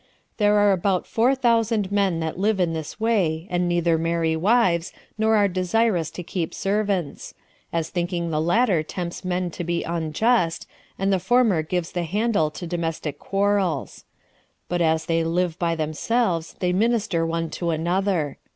There 0.37 0.55
are 0.57 0.71
about 0.71 1.05
four 1.05 1.35
thousand 1.35 1.91
men 1.91 2.21
that 2.21 2.35
live 2.39 2.59
in 2.59 2.73
this 2.73 2.99
way, 2.99 3.45
and 3.51 3.69
neither 3.69 3.99
marry 3.99 4.35
wives, 4.35 4.91
nor 5.15 5.35
are 5.35 5.47
desirous 5.47 6.09
to 6.09 6.23
keep 6.23 6.55
servants; 6.55 7.35
as 7.71 7.91
thinking 7.91 8.31
the 8.31 8.41
latter 8.41 8.81
tempts 8.81 9.23
men 9.23 9.51
to 9.51 9.63
be 9.63 9.83
unjust, 9.83 10.67
and 10.97 11.13
the 11.13 11.19
former 11.19 11.61
gives 11.61 11.91
the 11.91 12.01
handle 12.01 12.49
to 12.49 12.65
domestic 12.65 13.19
quarrels; 13.19 14.03
but 14.67 14.81
as 14.81 15.05
they 15.05 15.23
live 15.23 15.59
by 15.59 15.75
themselves, 15.75 16.55
they 16.57 16.73
minister 16.73 17.23
one 17.23 17.51
to 17.51 17.69
another. 17.69 18.39